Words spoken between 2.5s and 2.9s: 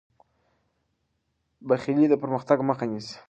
مخه